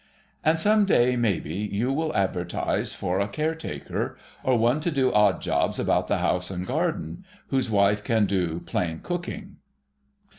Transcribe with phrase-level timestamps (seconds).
[0.43, 5.43] And some day, maybe, you will advertise for a caretaker, or one to do odd
[5.43, 9.57] jobs about the house and garden, whose wife can do plain cooking.